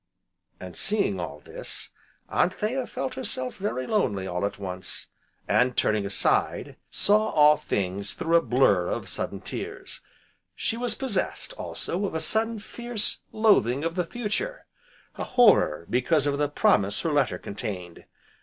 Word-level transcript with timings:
And, 0.59 0.75
seeing 0.75 1.19
all 1.19 1.41
this, 1.41 1.89
Anthea 2.27 2.87
felt 2.87 3.13
herself 3.13 3.57
very 3.57 3.85
lonely 3.85 4.25
all 4.25 4.47
at 4.47 4.57
once, 4.57 5.09
and, 5.47 5.77
turning 5.77 6.07
aside, 6.07 6.75
saw 6.89 7.29
all 7.29 7.55
things 7.55 8.13
through 8.13 8.37
a 8.37 8.41
blur 8.41 8.87
of 8.87 9.07
sudden 9.07 9.41
tears. 9.41 10.01
She 10.55 10.75
was 10.75 10.95
possessed, 10.95 11.53
also, 11.53 12.03
of 12.07 12.15
a 12.15 12.19
sudden, 12.19 12.57
fierce 12.57 13.21
loathing 13.31 13.83
of 13.83 13.93
the 13.93 14.03
future, 14.03 14.65
a 15.19 15.23
horror 15.23 15.85
because 15.87 16.25
of 16.25 16.39
the 16.39 16.49
promise 16.49 17.01
her 17.01 17.13
letter 17.13 17.37
contained. 17.37 18.05